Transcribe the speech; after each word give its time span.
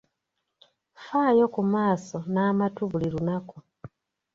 Faayo 1.05 1.45
ku 1.53 1.61
maaso 1.73 2.17
n’amatu 2.33 2.81
buli 2.91 3.07
lunaku. 3.13 3.57